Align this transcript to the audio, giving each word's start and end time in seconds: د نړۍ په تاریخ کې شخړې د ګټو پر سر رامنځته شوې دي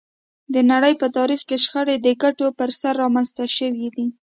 د 0.53 0.55
نړۍ 0.71 0.93
په 1.01 1.07
تاریخ 1.17 1.41
کې 1.49 1.57
شخړې 1.63 1.95
د 2.01 2.07
ګټو 2.23 2.47
پر 2.59 2.69
سر 2.79 2.93
رامنځته 3.03 3.45
شوې 3.57 3.87
دي 3.95 4.07